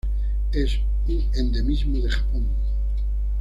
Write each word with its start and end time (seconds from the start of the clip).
Es 0.51 0.79
un 1.07 1.29
endemismo 1.35 1.99
de 1.99 2.09
Japón 2.09 2.47